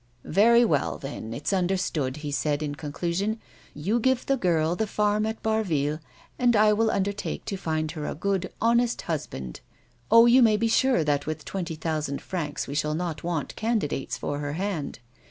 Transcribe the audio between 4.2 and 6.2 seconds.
the girl the farm at Barville